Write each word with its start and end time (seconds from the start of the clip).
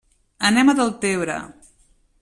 Anem 0.49 0.71
a 0.73 0.75
Deltebre. 0.81 1.37